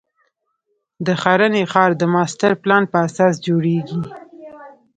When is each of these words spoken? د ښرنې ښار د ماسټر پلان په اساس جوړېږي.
د 1.05 1.07
ښرنې 1.21 1.63
ښار 1.71 1.91
د 2.01 2.03
ماسټر 2.13 2.51
پلان 2.63 2.83
په 2.91 2.97
اساس 3.07 3.33
جوړېږي. 3.45 4.01